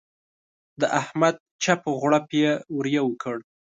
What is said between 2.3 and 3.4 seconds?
يې ور یو کړ.